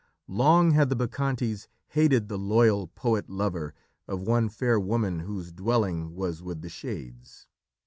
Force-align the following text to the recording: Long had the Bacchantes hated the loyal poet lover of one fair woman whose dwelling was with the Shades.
Long 0.27 0.71
had 0.71 0.89
the 0.89 0.95
Bacchantes 0.95 1.67
hated 1.89 2.27
the 2.27 2.39
loyal 2.39 2.87
poet 2.87 3.29
lover 3.29 3.75
of 4.07 4.23
one 4.23 4.49
fair 4.49 4.79
woman 4.79 5.19
whose 5.19 5.51
dwelling 5.51 6.15
was 6.15 6.41
with 6.41 6.63
the 6.63 6.69
Shades. 6.69 7.45